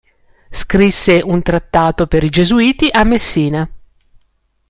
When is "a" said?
2.91-3.03